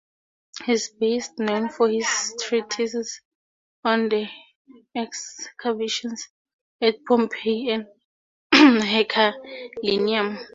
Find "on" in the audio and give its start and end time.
3.83-4.09